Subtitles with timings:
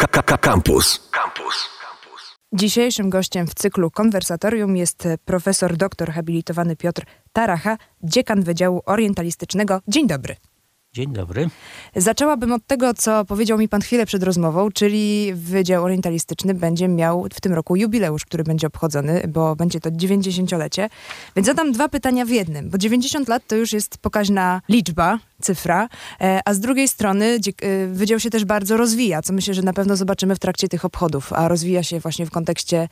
[0.00, 1.10] KKK Campus.
[1.10, 1.78] Campus.
[2.52, 9.80] Dzisiejszym gościem w cyklu konwersatorium jest profesor doktor habilitowany Piotr Taracha, dziekan Wydziału Orientalistycznego.
[9.88, 10.36] Dzień dobry.
[10.92, 11.48] Dzień dobry.
[11.96, 17.26] Zaczęłabym od tego, co powiedział mi pan chwilę przed rozmową, czyli Wydział Orientalistyczny będzie miał
[17.34, 20.88] w tym roku jubileusz, który będzie obchodzony, bo będzie to 90-lecie.
[21.36, 25.88] Więc zadam dwa pytania w jednym, bo 90 lat to już jest pokaźna liczba, cyfra,
[26.20, 29.72] e, a z drugiej strony e, Wydział się też bardzo rozwija, co myślę, że na
[29.72, 32.88] pewno zobaczymy w trakcie tych obchodów, a rozwija się właśnie w kontekście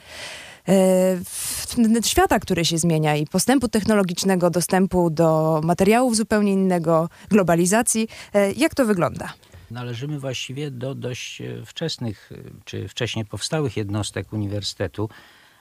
[2.04, 8.08] świata, który się zmienia i postępu technologicznego, dostępu do materiałów zupełnie innego, globalizacji.
[8.34, 9.32] E, jak to wygląda?
[9.70, 12.30] Należymy właściwie do dość e, wczesnych,
[12.64, 15.08] czy wcześniej powstałych jednostek uniwersytetu.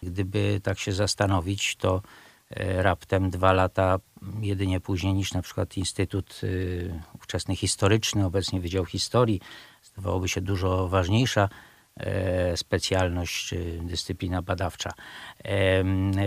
[0.04, 2.02] Gdyby tak się zastanowić, to
[2.78, 4.00] raptem dwa lata
[4.42, 6.42] jedynie później niż na przykład Instytut
[7.16, 9.42] Ówczesny Historyczny, obecnie Wydział Historii,
[9.84, 11.50] zdawałoby się dużo ważniejsza E,
[12.56, 14.92] specjalność czy dyscyplina badawcza.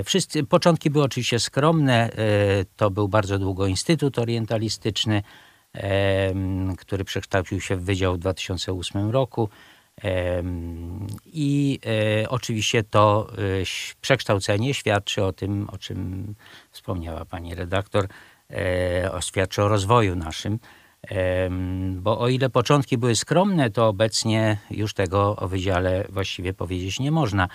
[0.05, 2.11] Wszyscy, początki były oczywiście skromne.
[2.11, 2.11] E,
[2.77, 5.23] to był bardzo długo Instytut Orientalistyczny,
[6.79, 9.49] który przekształcił się w Wydział w 2008 roku.
[11.25, 11.81] I
[12.23, 13.31] e, oczywiście to
[14.01, 16.35] przekształcenie świadczy o tym, o czym
[16.71, 18.09] wspomniała pani redaktor,
[19.21, 20.59] świadczy o rozwoju naszym.
[21.93, 27.11] Bo o ile początki były skromne, to obecnie już tego o wydziale właściwie powiedzieć nie
[27.11, 27.49] można.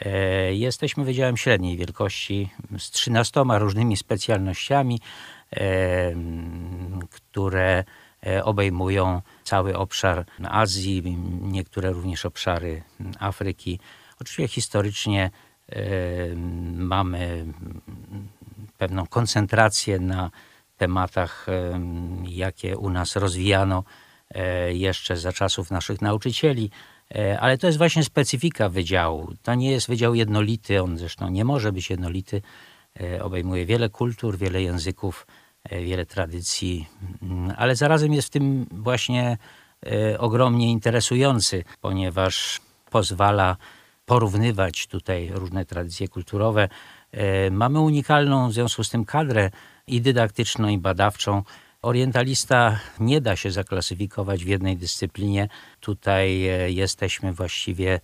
[0.00, 5.00] E, jesteśmy wydziałem średniej wielkości z 13 różnymi specjalnościami,
[7.10, 7.84] które
[8.26, 12.82] e, obejmują cały obszar Azji, niektóre również obszary
[13.20, 13.80] Afryki.
[14.20, 15.30] Oczywiście historycznie
[16.74, 17.46] mamy
[18.78, 20.30] pewną koncentrację na
[20.76, 21.46] tematach,
[22.24, 23.84] jakie u nas rozwijano
[24.30, 26.70] e, jeszcze za czasów naszych nauczycieli.
[27.14, 29.34] E, ale to jest właśnie specyfika wydziału.
[29.42, 32.42] To nie jest wydział jednolity, on zresztą nie może być jednolity.
[33.00, 35.26] E, obejmuje wiele kultur, wiele języków,
[35.70, 36.88] wiele tradycji,
[37.22, 39.38] mm, ale zarazem jest w tym właśnie
[40.18, 43.56] ogromnie interesujący, ponieważ pozwala
[44.06, 46.68] porównywać tutaj różne tradycje kulturowe.
[47.50, 49.50] Mamy unikalną w związku z tym kadrę
[49.86, 51.42] i dydaktyczną, i badawczą.
[51.82, 55.48] Orientalista nie da się zaklasyfikować w jednej dyscyplinie.
[55.80, 58.00] Tutaj e, jesteśmy właściwie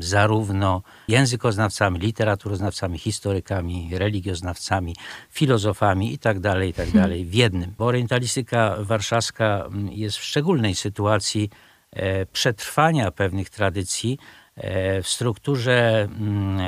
[0.00, 4.96] zarówno językoznawcami, literaturoznawcami, historykami, religioznawcami,
[5.30, 6.92] filozofami itd., tak itd.
[6.92, 7.74] Tak w jednym.
[7.78, 11.50] Bo orientalistyka warszawska jest w szczególnej sytuacji
[11.92, 14.18] e, przetrwania pewnych tradycji
[14.56, 16.08] e, w strukturze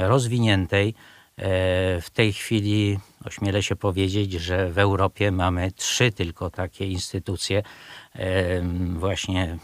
[0.01, 0.95] rozwiniętej,
[2.03, 7.63] w tej chwili ośmielę się powiedzieć, że w Europie mamy trzy tylko takie instytucje.
[8.15, 8.63] E,
[8.99, 9.59] właśnie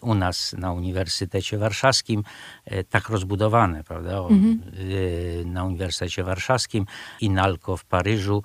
[0.00, 2.24] u nas na Uniwersytecie Warszawskim
[2.64, 4.18] e, tak rozbudowane, prawda?
[4.18, 4.60] Mhm.
[5.52, 6.86] Na Uniwersytecie Warszawskim,
[7.20, 8.42] INALCO w Paryżu,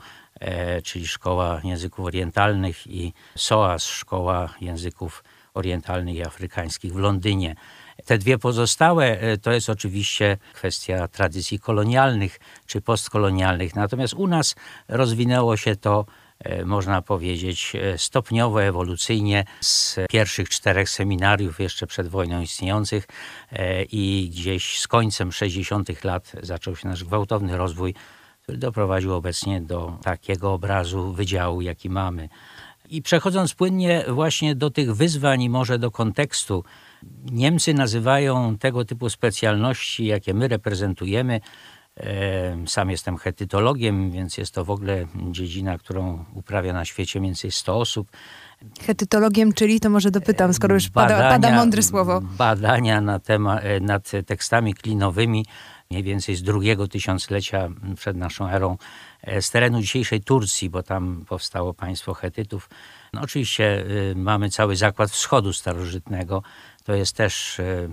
[0.84, 5.23] czyli Szkoła Języków Orientalnych i SOAS, Szkoła Języków
[5.53, 7.56] Orientalnych i Afrykańskich w Londynie.
[8.09, 13.75] Te dwie pozostałe e, to jest oczywiście kwestia tradycji kolonialnych czy postkolonialnych.
[13.75, 14.56] Natomiast u nas
[14.88, 16.06] rozwinęło się to
[16.40, 23.08] e, można powiedzieć, e, stopniowo, ewolucyjnie z pierwszych czterech seminariów jeszcze przed wojną istniejących
[23.92, 26.03] i gdzieś z końcem 60.
[26.03, 27.94] lat zaczął się nasz gwałtowny rozwój,
[28.44, 32.30] który doprowadził obecnie do takiego obrazu wydziału, jaki mamy.
[32.90, 36.64] I przechodząc płynnie właśnie do tych wyzwań i może do kontekstu,
[37.32, 41.42] Niemcy nazywają tego typu specjalności, jakie my reprezentujemy,
[42.66, 47.52] sam jestem hetytologiem, więc jest to w ogóle dziedzina, którą uprawia na świecie mniej więcej
[47.52, 48.12] 100 osób.
[48.82, 52.22] Hetytologiem, czyli to może dopytam, skoro już badania, pada, pada mądre słowo.
[52.22, 55.46] Badania na tema, e, nad tekstami klinowymi,
[55.92, 58.78] mniej więcej z drugiego tysiąclecia przed naszą erą,
[59.22, 62.70] e, z terenu dzisiejszej Turcji, bo tam powstało państwo Hetytów.
[63.14, 66.44] No oczywiście y, mamy cały zakład wschodu starożytnego,
[66.84, 67.90] to jest też e,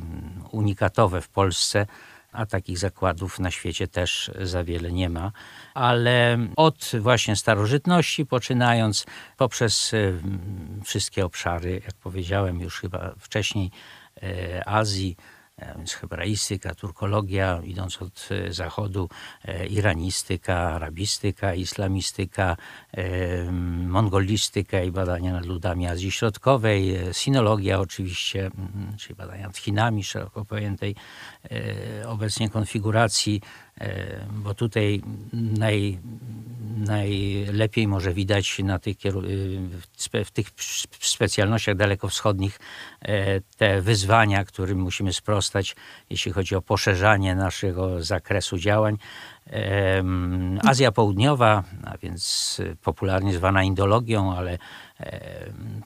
[0.51, 1.87] unikatowe w Polsce,
[2.33, 5.33] a takich zakładów na świecie też za wiele nie ma.
[5.75, 9.07] Ale od właśnie starożytności poczynając
[9.37, 9.99] poprzez e,
[10.85, 13.71] wszystkie obszary, jak powiedziałem już chyba wcześniej,
[14.23, 15.17] e, Azji,
[15.59, 19.09] więc hebraistyka, turkologia, idąc od e, zachodu,
[19.45, 22.57] e, iranistyka, arabistyka, islamistyka,
[22.93, 23.53] e,
[23.87, 28.51] mongolistyka i badania nad ludami Azji Środkowej, sinologia oczywiście,
[28.99, 30.95] czyli badania nad Chinami szeroko pojętej
[32.07, 33.41] obecnie konfiguracji,
[34.33, 35.03] bo tutaj
[35.33, 35.99] naj,
[36.77, 38.97] najlepiej może widać na tych,
[40.25, 40.47] w tych
[41.01, 42.59] specjalnościach dalekowschodnich
[43.57, 45.77] te wyzwania, którym musimy sprostać,
[46.11, 48.99] jeśli chodzi o poszerzanie naszego zakresu działań.
[50.65, 54.59] Azja Południowa, a więc popularnie zwana Indologią, ale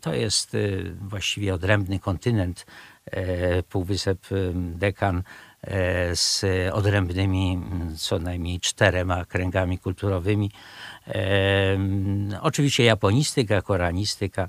[0.00, 0.56] to jest
[1.00, 2.66] właściwie odrębny kontynent,
[3.68, 5.22] Półwysep Dekan
[6.14, 7.60] z odrębnymi
[7.98, 10.50] co najmniej czterema kręgami kulturowymi.
[12.40, 14.48] Oczywiście japonistyka, koranistyka,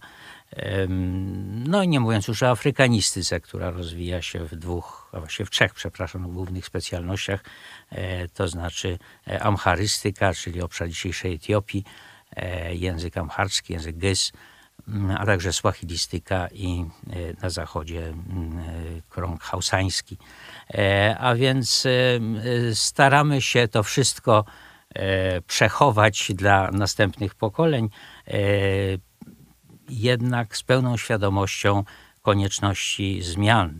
[1.66, 5.50] no i nie mówiąc już o afrykanistyce, która rozwija się w dwóch, a właściwie w
[5.50, 7.44] trzech, przepraszam, głównych specjalnościach,
[7.90, 11.84] e, to znaczy e, amcharystyka, czyli obszar dzisiejszej Etiopii,
[12.36, 14.32] e, język amharski, język gys,
[15.18, 16.86] a także swahilistyka i
[17.42, 18.14] na zachodzie
[19.10, 20.18] krąg hausański.
[21.20, 21.88] A więc
[22.74, 24.46] staramy się to wszystko
[25.48, 27.90] przechować dla następnych pokoleń
[29.90, 31.84] jednak z pełną świadomością
[32.22, 33.80] konieczności zmian.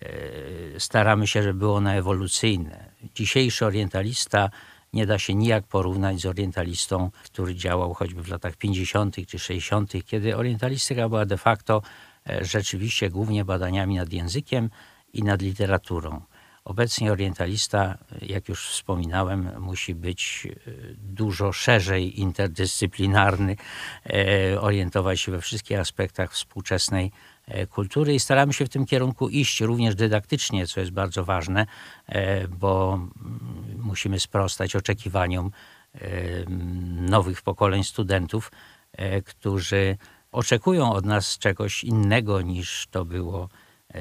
[0.00, 2.90] E, staramy się, żeby było ono ewolucyjne.
[3.14, 4.50] Dzisiejszy orientalista
[4.92, 9.26] nie da się nijak porównać z orientalistą, który działał choćby w latach 50.
[9.26, 11.82] czy 60., kiedy orientalistyka była de facto
[12.28, 14.70] e, rzeczywiście głównie badaniami nad językiem
[15.12, 16.22] i nad literaturą.
[16.64, 23.56] Obecnie orientalista, jak już wspominałem, musi być e, dużo szerzej interdyscyplinarny,
[24.06, 27.39] e, orientować się we wszystkich aspektach współczesnej e,
[27.70, 31.66] kultury i staramy się w tym kierunku iść również dydaktycznie, co jest bardzo ważne,
[32.48, 35.50] bo mm, musimy sprostać oczekiwaniom
[37.00, 38.52] nowych pokoleń studentów,
[39.24, 39.96] którzy
[40.32, 43.48] oczekują od nas czegoś innego niż to było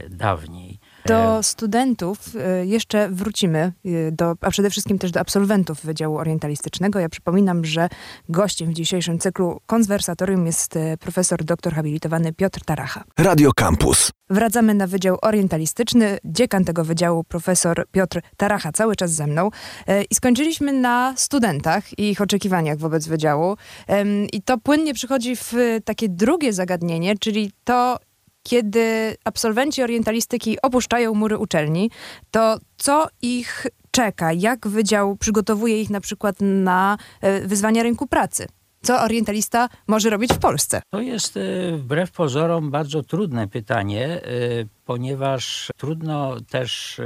[0.10, 0.80] dawniej.
[1.06, 3.74] Do studentów y, jeszcze wrócimy,
[4.12, 7.00] do, a przede wszystkim też do absolwentów Wydziału Orientalistycznego.
[7.00, 7.90] Ja przypominam, że
[8.30, 13.04] gościem w dzisiejszym cyklu konwersatorium jest profesor doktor habilitowany Piotr Taracha.
[13.18, 14.12] Radio Campus.
[14.30, 16.18] Wracamy na Wydział Orientalistyczny.
[16.26, 19.50] Dziekan tego wydziału, profesor Piotr Taracha, cały czas ze mną.
[20.10, 23.58] I skończyliśmy na studentach i ich oczekiwaniach wobec wydziału.
[24.34, 25.54] I to płynnie przychodzi w
[25.86, 27.98] takie drugie zagadnienie, czyli to,
[28.44, 31.92] kiedy absolwenci orientalistyki opuszczają mury uczelni,
[32.32, 34.34] to co ich czeka?
[34.34, 38.48] Jak wydział przygotowuje ich na przykład na e, wyzwania rynku pracy?
[38.82, 40.82] Co orientalista może robić w Polsce?
[40.90, 41.42] To jest e,
[41.78, 44.22] wbrew pozorom bardzo trudne pytanie, e,
[44.86, 47.02] ponieważ trudno też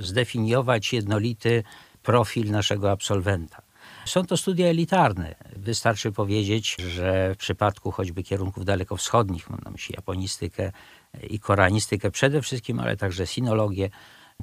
[0.00, 1.62] zdefiniować jednolity
[2.02, 3.63] profil naszego absolwenta.
[4.04, 5.34] Są to studia elitarne.
[5.56, 10.72] Wystarczy powiedzieć, że w przypadku choćby kierunków dalekowschodnich, mam na myśli japonistykę
[11.30, 13.90] i koranistykę przede wszystkim, ale także sinologię,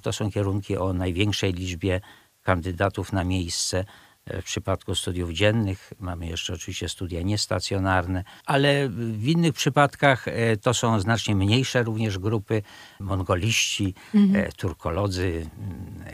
[0.02, 2.02] to są kierunki o największej liczbie
[2.44, 3.86] kandydatów na miejsce.
[4.28, 10.74] W przypadku studiów dziennych mamy jeszcze oczywiście studia niestacjonarne, ale w innych przypadkach e, to
[10.74, 12.62] są znacznie mniejsze również grupy,
[13.00, 14.46] mongoliści, mhm.
[14.46, 15.50] E, turkolodzy,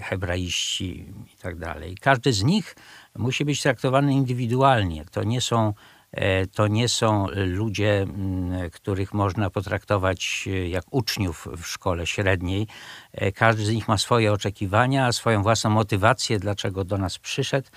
[0.02, 1.66] hebraiści itd.
[1.66, 2.76] Tak Każdy z nich
[3.16, 5.06] musi być traktowany indywidualnie.
[5.06, 5.74] To nie są e,
[6.54, 8.08] to nie są ludzie,
[8.72, 12.68] których można potraktować e, jak uczniów w szkole średniej.
[13.14, 17.68] E, każdy z nich ma swoje oczekiwania, swoją własną motywację, dlaczego do nas przyszedł.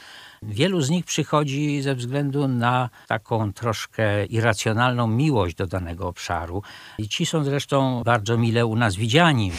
[0.43, 6.63] Wielu z nich przychodzi ze względu na taką troszkę irracjonalną miłość do danego obszaru.
[6.99, 9.53] I ci są zresztą bardzo mile u nas widziani,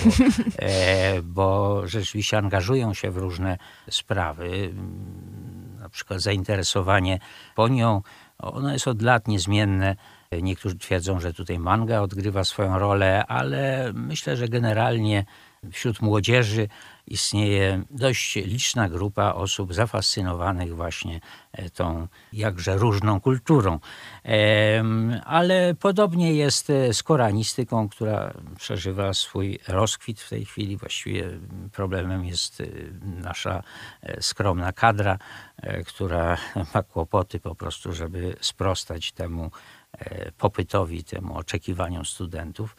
[1.23, 3.57] bo, bo rzeczywiście angażują się w różne
[3.89, 4.73] sprawy
[5.91, 7.19] przykład zainteresowanie
[7.55, 8.01] ponią,
[8.41, 9.95] ono jest od lat niezmienne.
[10.41, 15.25] Niektórzy twierdzą, że tutaj manga odgrywa swoją rolę, ale myślę, że generalnie
[15.71, 16.67] wśród młodzieży
[17.07, 21.19] istnieje dość liczna grupa osób zafascynowanych właśnie
[21.51, 23.79] e, tą jakże różną kulturą.
[25.25, 30.77] Ale podobnie jest e, z koranistyką, która przeżywa swój rozkwit w tej chwili.
[30.77, 31.29] Właściwie
[31.71, 32.65] problemem jest e,
[33.03, 33.63] nasza
[34.19, 35.17] skromna kadra,
[35.87, 36.37] która
[36.73, 39.51] ma kłopoty po prostu, żeby sprostać temu
[40.37, 42.75] popytowi, temu oczekiwaniom studentów,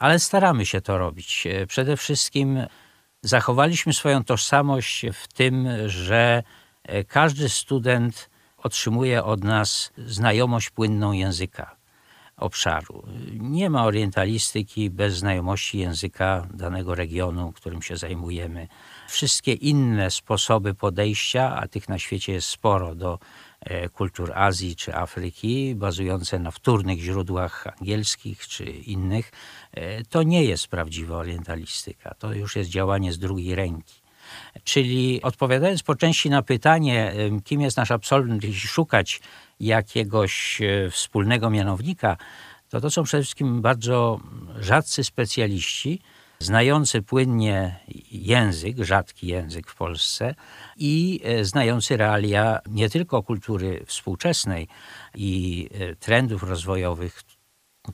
[0.00, 1.48] ale staramy się to robić.
[1.68, 2.66] Przede wszystkim
[3.26, 6.42] zachowaliśmy swoją tożsamość w tym, że
[6.82, 11.76] e, każdy student otrzymuje od nas znajomość płynną języka
[12.36, 13.02] obszaru.
[13.32, 18.68] Nie ma orientalistyki bez znajomości języka danego regionu, którym się zajmujemy.
[19.08, 23.18] Wszystkie inne sposoby podejścia, a tych na świecie jest sporo do E,
[23.92, 29.32] kultur Azji czy Afryki, bazujące na wtórnych źródłach angielskich czy innych,
[29.72, 32.14] e, to nie jest prawdziwa orientalistyka.
[32.18, 33.94] To już jest działanie z drugiej ręki.
[34.64, 39.20] Czyli odpowiadając po części na pytanie, kim jest nasz absolwent, jeśli szukać
[39.60, 42.16] jakiegoś e, wspólnego mianownika,
[42.68, 44.20] to to są przede wszystkim bardzo
[44.60, 46.00] rzadcy specjaliści,
[46.38, 50.34] znający płynnie język, rzadki język w Polsce
[50.76, 54.68] i e, znający realia nie tylko kultury współczesnej
[55.14, 57.22] i e, trendów rozwojowych,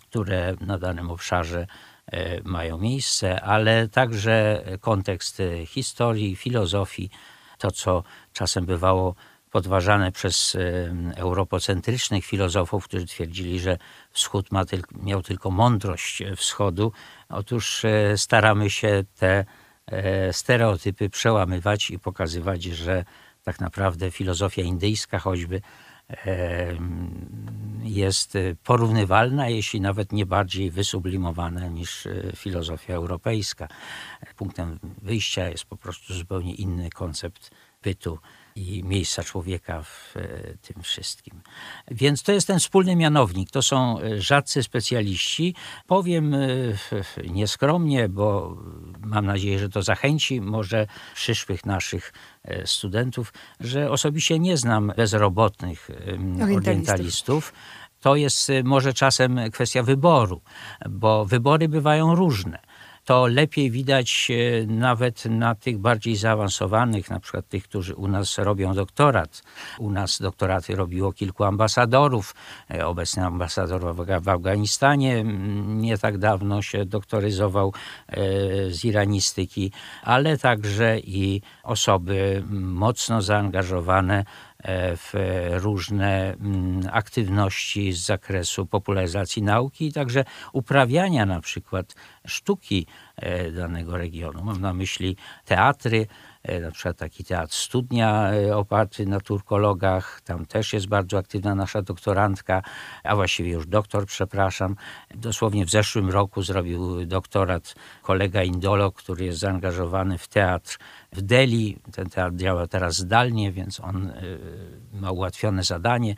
[0.01, 1.67] które na danym obszarze
[2.07, 7.11] e, mają miejsce, ale także kontekst historii, filozofii,
[7.59, 9.15] to co czasem bywało
[9.53, 10.57] podważane przez
[11.17, 13.79] europocentrycznych filozofów, którzy twierdzili, że
[14.11, 16.93] Wschód tylko, miał tylko mądrość wschodu.
[17.29, 19.45] Otóż e, staramy się te
[19.87, 23.05] e, stereotypy przełamywać i pokazywać, że
[23.43, 25.61] tak naprawdę filozofia indyjska choćby
[27.83, 33.69] jest porównywalna, jeśli nawet nie bardziej wysublimowana niż e, filozofia europejska.
[34.37, 37.51] Punktem wyjścia jest po prostu zupełnie inny koncept
[37.83, 38.19] bytu
[38.57, 40.21] i miejsca człowieka w e,
[40.63, 41.41] tym wszystkim.
[41.91, 43.51] Więc to jest ten wspólny mianownik.
[43.51, 45.55] To są e, rzadcy specjaliści.
[45.87, 46.39] Powiem e,
[47.31, 48.57] nieskromnie, bo
[49.01, 52.13] mam nadzieję, że to zachęci może przyszłych naszych
[52.65, 56.57] studentów, że osobiście nie znam bezrobotnych orientalistów.
[56.57, 57.53] orientalistów.
[58.01, 60.41] To jest może czasem kwestia wyboru,
[60.91, 62.59] bo wybory bywają różne
[63.05, 68.39] to lepiej widać e, nawet na tych bardziej zaawansowanych, na przykład tych, którzy u nas
[68.39, 69.43] robią doktorat.
[69.79, 72.35] U nas doktoraty robiło kilku ambasadorów.
[72.71, 75.25] E, obecny ambasador w Afganistanie
[75.67, 77.73] nie tak dawno się doktoryzował
[78.09, 78.15] e,
[78.71, 84.25] z iranistyki, ale także i osoby mocno zaangażowane
[84.97, 85.13] w
[85.51, 91.95] różne mm, aktywności z zakresu popularyzacji nauki także uprawiania na przykład
[92.27, 94.45] sztuki e, danego regionu.
[94.45, 100.47] Mam na myśli teatry, E, na przykład taki teatr Studnia e, oparty na turkologach, tam
[100.47, 102.63] też jest bardzo aktywna nasza doktorantka,
[103.05, 104.77] a właściwie już doktor, przepraszam.
[105.15, 110.79] Dosłownie w zeszłym roku zrobił doktorat kolega indolog, który jest zaangażowany w teatr
[111.13, 111.79] w Delhi.
[111.93, 114.23] Ten teatr działa teraz zdalnie, więc on e,
[114.93, 116.15] ma ułatwione zadanie,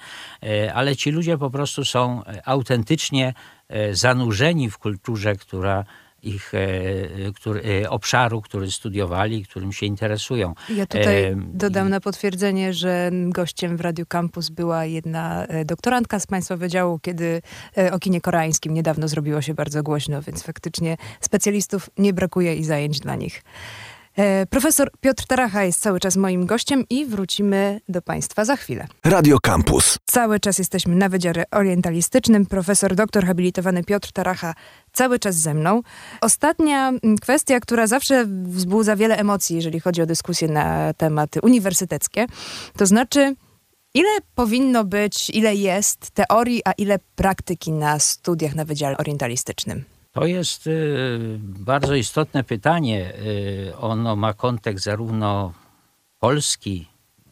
[0.75, 3.35] ale ci ludzie po prostu są autentycznie
[3.93, 5.85] zanurzeni w kulturze, która
[6.27, 10.55] ich e, który, e, obszaru, który studiowali, którym się interesują.
[10.69, 16.27] Ja tutaj e, dodam na potwierdzenie, że gościem w Radiu Campus była jedna doktorantka z
[16.27, 17.43] Państwa Wydziału, kiedy
[17.93, 23.01] o kinie koreańskim niedawno zrobiło się bardzo głośno, więc faktycznie specjalistów nie brakuje i zajęć
[23.01, 23.43] dla nich.
[24.17, 28.87] E, profesor Piotr Taracha jest cały czas moim gościem i wrócimy do Państwa za chwilę.
[29.05, 29.99] Radio Campus.
[30.05, 32.47] Cały czas jesteśmy na Wydziale Orientalistycznym.
[32.47, 34.55] Profesor doktor habilitowany Piotr Taracha
[34.93, 35.83] cały czas ze mną.
[36.21, 42.27] Ostatnia mm, kwestia, która zawsze wzbudza wiele emocji, jeżeli chodzi o dyskusje na tematy uniwersyteckie,
[42.77, 43.35] to znaczy
[43.97, 49.85] Ile powinno być, ile jest teorii, a ile praktyki na studiach na Wydziale Orientalistycznym?
[50.15, 53.13] To jest y, bardzo istotne pytanie.
[53.69, 55.53] Y, ono ma kontekst zarówno
[56.19, 56.89] polski,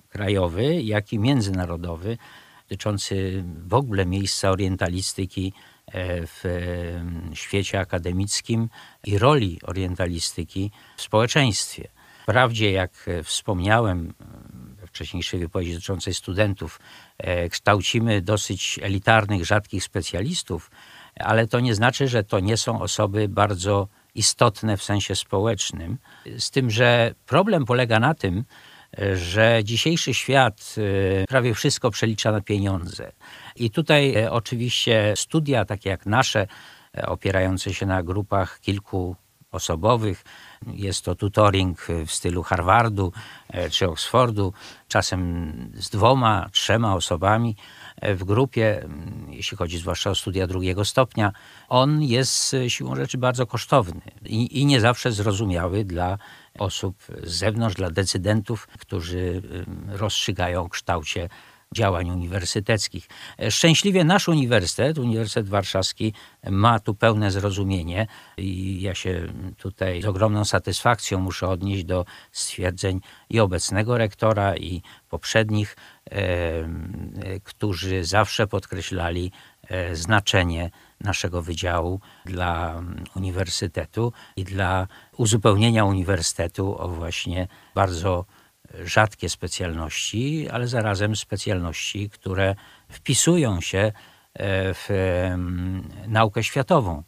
[0.09, 2.19] krajowy, jak i międzynarodowy,
[2.63, 5.53] dotyczący w ogóle miejsca orientalistyki
[5.87, 6.45] e, w
[7.35, 8.69] świecie akademickim
[9.05, 11.89] i roli orientalistyki w społeczeństwie.
[12.23, 14.15] Wprawdzie, jak wspomniałem
[14.81, 16.81] we wcześniejszej wypowiedzi dotyczącej studentów,
[17.19, 20.71] e, kształcimy dosyć elitarnych, rzadkich specjalistów,
[21.21, 25.99] ale to nie znaczy, że to nie są osoby bardzo istotne w sensie społecznym.
[26.39, 28.45] Z tym, że problem polega na tym,
[29.15, 33.13] że dzisiejszy świat y, prawie wszystko przelicza na pieniądze.
[33.57, 36.47] I tutaj e, oczywiście studia takie jak nasze,
[36.99, 40.25] e, opierające się na grupach kilkuosobowych,
[40.67, 43.13] jest to tutoring w stylu Harvardu
[43.49, 44.53] e, czy Oxfordu,
[44.89, 47.57] czasem z dwoma, trzema osobami
[48.03, 48.89] w grupie,
[49.29, 51.33] jeśli chodzi zwłaszcza o studia drugiego stopnia,
[51.69, 56.19] on jest siłą rzeczy bardzo kosztowny i, i nie zawsze zrozumiały dla
[56.59, 59.43] osób z zewnątrz, dla decydentów, którzy
[59.89, 61.29] rozstrzygają o kształcie
[61.73, 63.09] działań uniwersyteckich.
[63.51, 66.13] Szczęśliwie nasz uniwersytet, Uniwersytet Warszawski,
[66.51, 73.01] ma tu pełne zrozumienie i ja się tutaj z ogromną satysfakcją muszę odnieść do stwierdzeń
[73.31, 75.77] i obecnego rektora, i poprzednich,
[77.45, 79.33] którzy zawsze podkreślali
[79.69, 82.83] e, znaczenie naszego wydziału dla
[83.17, 88.25] uniwersytetu i dla uzupełnienia uniwersytetu o właśnie bardzo
[88.85, 92.55] rzadkie specjalności, ale zarazem specjalności, które
[92.89, 93.93] wpisują się e,
[94.75, 94.89] w
[96.07, 97.03] naukę światową.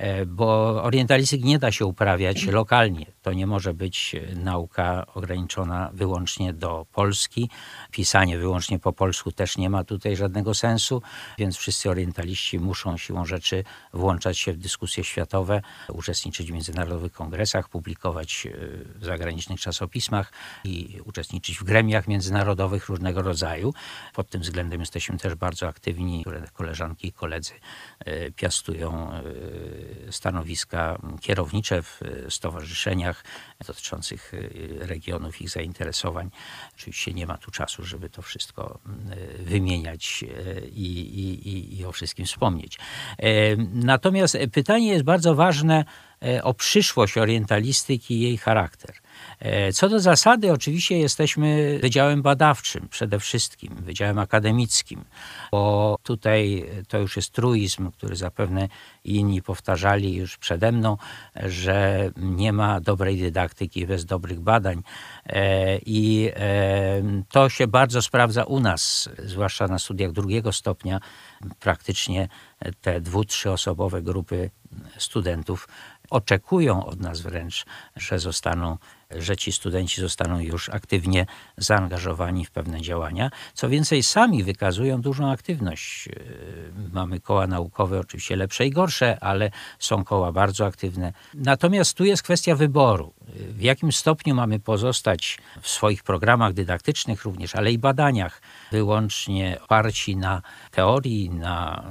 [0.00, 3.06] E, bo orientalistyk nie da się uprawiać lokalnie.
[3.22, 7.50] to nie może być nauka ograniczona wyłącznie do Polski.
[7.90, 11.02] Pisanie wyłącznie po polsku też nie ma tutaj żadnego sensu,
[11.38, 17.68] więc wszyscy orientaliści muszą siłą rzeczy włączać się w dyskusje światowe, uczestniczyć w międzynarodowych kongresach,
[17.68, 18.50] publikować e,
[18.98, 20.32] w zagranicznych czasopismach
[20.64, 23.74] i uczestniczyć w gremiach międzynarodowych różnego rodzaju.
[24.14, 26.24] Pod tym względem jesteśmy też bardzo aktywni.
[26.52, 27.52] Koleżanki i koledzy
[27.98, 29.22] e, piastują e,
[30.10, 33.24] stanowiska kierownicze w stowarzyszeniach
[33.66, 34.32] dotyczących
[34.78, 36.30] regionów, ich zainteresowań.
[36.74, 38.78] Oczywiście nie ma tu czasu, żeby to wszystko
[39.38, 40.24] wymieniać
[40.72, 42.78] i, i, i o wszystkim wspomnieć.
[43.72, 45.84] Natomiast pytanie jest bardzo ważne
[46.24, 48.94] E, o przyszłość orientalistyki i jej charakter.
[49.40, 55.04] E, co do zasady, oczywiście jesteśmy wydziałem badawczym przede wszystkim, wydziałem akademickim,
[55.50, 58.68] bo tutaj to już jest truizm, który zapewne
[59.04, 60.96] inni powtarzali już przede mną,
[61.36, 64.82] że nie ma dobrej dydaktyki bez dobrych badań.
[65.26, 66.30] E, I
[67.28, 71.00] to się bardzo sprawdza u nas, zwłaszcza na studiach drugiego stopnia.
[71.60, 72.28] Praktycznie
[72.80, 74.50] te dwu, trzyosobowe grupy
[74.98, 75.68] studentów
[76.10, 77.64] oczekują od nas wręcz,
[77.96, 78.76] że zostaną,
[79.10, 81.26] że ci studenci zostaną już aktywnie
[81.56, 83.30] zaangażowani w pewne działania.
[83.54, 86.06] Co więcej, sami wykazują dużą aktywność.
[86.06, 86.14] Yy,
[86.92, 91.12] mamy koła naukowe, oczywiście lepsze i gorsze, ale są koła bardzo aktywne.
[91.34, 93.12] Natomiast tu jest kwestia wyboru.
[93.34, 100.16] W jakim stopniu mamy pozostać w swoich programach dydaktycznych również, ale i badaniach wyłącznie oparci
[100.16, 101.84] na teorii, na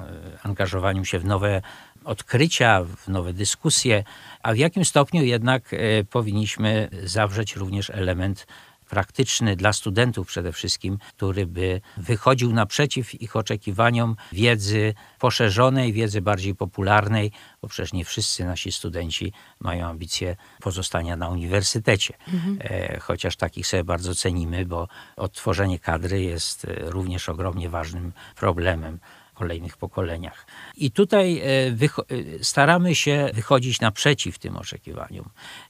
[0.43, 1.61] angażowaniu się w nowe
[2.03, 4.03] odkrycia, w nowe dyskusje,
[4.44, 8.46] a w jakim stopniu jednak e, powinniśmy zawrzeć również element
[8.89, 16.56] praktyczny dla studentów przede wszystkim, który by wychodził naprzeciw ich oczekiwaniom wiedzy poszerzonej, wiedzy bardziej
[16.56, 22.13] popularnej, bo przecież nie wszyscy nasi studenci mają ambicje pozostania na uniwersytecie.
[22.34, 22.58] Mhm.
[22.62, 29.00] E, chociaż takich sobie bardzo cenimy, bo odtworzenie kadry jest e, również ogromnie ważnym problemem
[29.39, 30.46] kolejnych pokoleniach.
[30.77, 35.29] I tutaj e, e, staramy się wychodzić naprzeciw tym oczekiwaniom.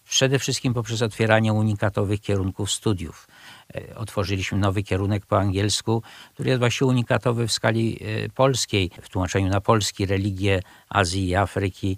[0.10, 3.28] Przede wszystkim poprzez otwieranie unikatowych kierunków studiów.
[3.76, 6.04] E, otworzyliśmy nowy kierunek po angielsku,
[6.34, 8.00] który jest właśnie unikatowy w skali
[8.36, 11.98] polskiej, w tłumaczeniu na polski religie Azji i Afryki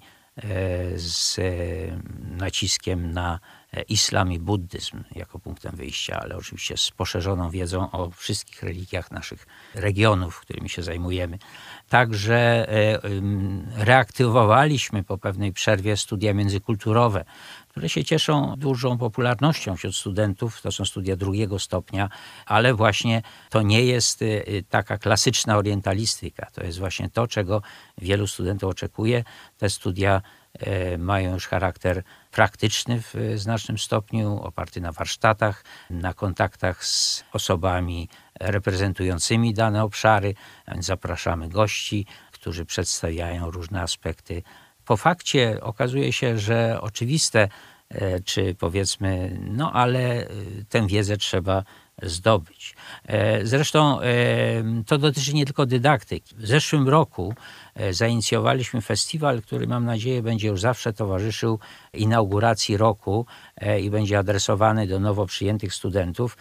[0.96, 1.40] z
[2.22, 3.40] naciskiem na
[3.88, 9.48] islam i buddyzm jako punktem wyjścia, ale oczywiście z poszerzoną wiedzą o wszystkich religiach naszych
[9.76, 11.38] regionów, którymi się zajmujemy.
[11.90, 13.00] Także e,
[13.78, 17.26] reaktywowaliśmy po pewnej przerwie studia międzykulturowe,
[17.72, 20.62] które się cieszą dużą popularnością wśród studentów.
[20.62, 22.10] To są studia drugiego stopnia,
[22.46, 24.26] ale właśnie to nie jest e,
[24.70, 26.48] taka klasyczna orientalistyka.
[26.54, 27.62] To jest właśnie to, czego
[27.98, 29.24] wielu studentów oczekuje.
[29.58, 30.22] Te studia
[30.60, 38.10] e, mają już charakter praktyczny w znacznym stopniu, oparty na warsztatach, na kontaktach z osobami
[38.40, 40.34] reprezentującymi dane obszary,
[40.80, 44.44] zapraszamy gości, którzy przedstawiają różne aspekty.
[44.86, 47.48] Po fakcie okazuje się, że oczywiste,
[47.90, 50.28] e, czy powiedzmy, no ale e,
[50.70, 51.64] tę wiedzę trzeba
[52.04, 52.76] zdobyć.
[53.06, 54.00] E, zresztą
[54.88, 56.36] to dotyczy nie tylko dydaktyki.
[56.36, 57.34] W zeszłym roku
[57.92, 61.60] zainicjowaliśmy festiwal, który mam nadzieję będzie już zawsze towarzyszył
[61.94, 63.26] inauguracji roku
[63.82, 66.38] i będzie adresowany do nowo przyjętych studentów.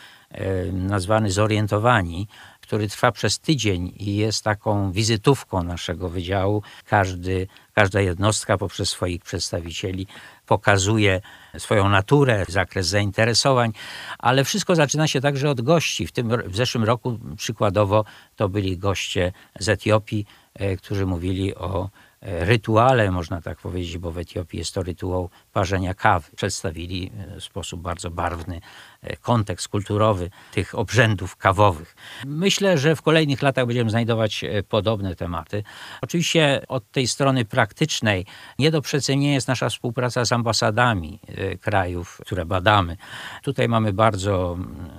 [0.72, 2.28] Nazwany Zorientowani,
[2.70, 6.62] który trwa przez tydzień i jest taką wizytówką naszego wydziału.
[6.84, 10.06] Każdy, każda jednostka poprzez swoich przedstawicieli
[10.46, 11.20] pokazuje
[11.58, 13.72] swoją naturę, zakres zainteresowań,
[14.18, 16.06] ale wszystko zaczyna się także od gości.
[16.06, 18.04] W, tym, w zeszłym roku przykładowo
[18.36, 21.90] to byli goście z Etiopii, e, którzy mówili o
[22.22, 26.30] rytuale, można tak powiedzieć, bo w Etiopii jest to rytuał parzenia kawy.
[26.36, 28.60] Przedstawili w sposób bardzo barwny
[29.02, 31.96] e, kontekst kulturowy tych obrzędów kawowych.
[32.26, 35.64] Myślę, że w kolejnych latach będziemy znajdować e, podobne tematy.
[36.02, 38.26] Oczywiście od tej strony praktycznej
[38.58, 42.96] nie do przecenienia jest nasza współpraca z ambasadami e, krajów, które badamy.
[43.42, 44.90] Tutaj mamy bardzo mm,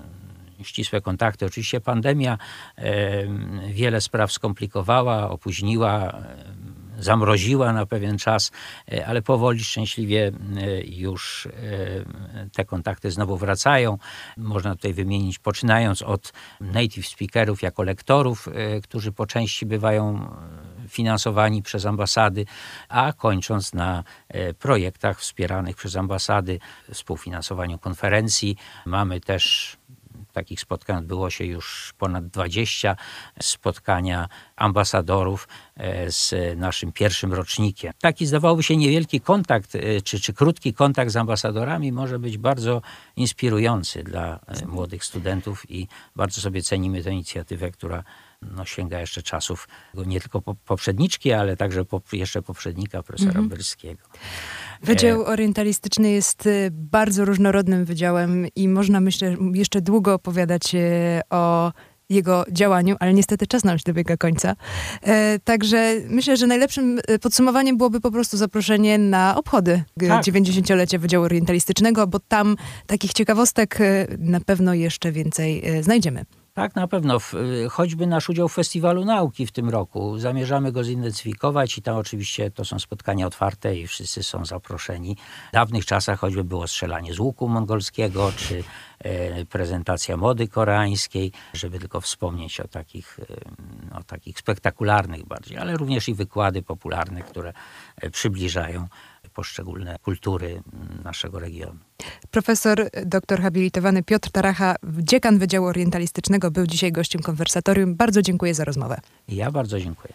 [0.64, 1.46] ścisłe kontakty.
[1.46, 2.38] Oczywiście pandemia
[3.70, 6.14] wiele spraw skomplikowała, opóźniła
[7.00, 8.52] zamroziła na pewien czas,
[8.92, 11.52] e, ale powoli, szczęśliwie e, już e,
[12.54, 13.98] te kontakty znowu wracają.
[14.38, 18.50] Można tutaj wymienić, poczynając od native speakerów jako lektorów,
[18.84, 20.30] którzy po części bywają
[20.88, 22.46] finansowani przez ambasady,
[22.90, 24.04] a kończąc na
[24.60, 26.60] projektach wspieranych przez ambasady,
[26.94, 28.56] współfinansowaniu konferencji.
[28.86, 29.78] Mamy też
[30.34, 32.96] Takich spotkań odbyło się już ponad 20
[33.42, 35.48] spotkania ambasadorów
[36.08, 37.94] z naszym pierwszym rocznikiem.
[38.02, 42.82] Taki zdawałoby się niewielki kontakt, e, czy, czy krótki kontakt z ambasadorami może być bardzo
[43.16, 48.04] inspirujący dla e, młodych studentów i bardzo sobie cenimy tę inicjatywę, która
[48.42, 49.68] no, sięga jeszcze czasów
[50.06, 53.50] nie tylko poprzedniczki, ale także jeszcze poprzednika profesora mhm.
[53.50, 54.02] Byrskiego.
[54.84, 60.76] Wydział Orientalistyczny jest bardzo różnorodnym wydziałem i można myślę jeszcze długo opowiadać
[61.30, 61.72] o
[62.12, 64.56] jego działaniu, ale niestety czas nam się dobiega końca.
[65.02, 70.24] E, także myślę, że najlepszym e, podsumowaniem byłoby po prostu zaproszenie na obchody tak.
[70.26, 72.56] 90-lecia Wydziału Orientalistycznego, bo tam
[72.88, 76.26] takich ciekawostek e, na pewno jeszcze więcej e, znajdziemy.
[76.54, 77.18] Tak, na pewno.
[77.70, 80.20] Choćby nasz udział w Festiwalu Nauki w tym roku.
[80.20, 85.18] Zamierzamy go zidentyfikować i tam oczywiście to są spotkania otwarte i wszyscy są zaproszeni.
[85.50, 88.64] W dawnych czasach choćby było strzelanie z łuku mongolskiego, czy
[89.00, 93.20] e, prezentacja mody koreańskiej, żeby tylko wspomnieć o takich,
[93.94, 97.54] e, o takich spektakularnych bardziej, ale również i wykłady popularne, które
[97.98, 98.88] e, przybliżają
[99.34, 100.62] poszczególne kultury
[101.04, 101.80] naszego regionu.
[102.32, 107.96] Profesor doktor habilitowany Piotr Taracha, dziekan Wydziału Orientalistycznego, był dzisiaj gościem konwersatorium.
[107.96, 109.00] Bardzo dziękuję za rozmowę.
[109.28, 110.14] Ja bardzo dziękuję.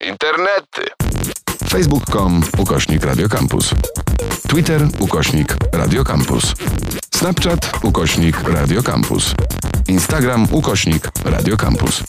[0.00, 0.82] Internety.
[1.68, 3.74] Facebook.com ukośnik Radiocampus.
[4.48, 6.54] Twitter ukośnik Radiocampus.
[7.14, 9.34] Snapchat ukośnik Radiocampus.
[9.88, 12.02] Instagram ukośnik Radiocampus.